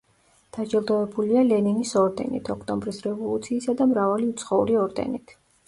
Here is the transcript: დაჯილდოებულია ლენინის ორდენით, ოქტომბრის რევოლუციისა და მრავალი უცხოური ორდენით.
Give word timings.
დაჯილდოებულია 0.55 1.43
ლენინის 1.49 1.91
ორდენით, 2.01 2.51
ოქტომბრის 2.55 3.03
რევოლუციისა 3.11 3.79
და 3.83 3.91
მრავალი 3.95 4.29
უცხოური 4.35 4.83
ორდენით. 4.89 5.39